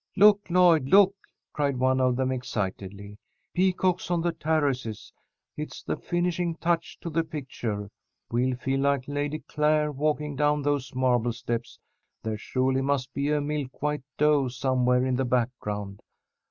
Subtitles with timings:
[0.17, 1.13] "Look, Lloyd, look!"
[1.53, 3.19] cried one of them, excitedly.
[3.53, 5.13] "Peacocks on the terraces!
[5.55, 7.87] It's the finishing touch to the picture.
[8.31, 11.77] We'll feel like Lady Clare walking down those marble steps.
[12.23, 15.99] There surely must be a milk white doe somewhere in the background."